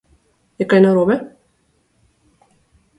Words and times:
Je 0.61 0.67
kaj 0.71 0.79
narobe? 0.87 1.19